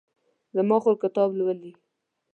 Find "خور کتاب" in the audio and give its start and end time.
0.83-1.29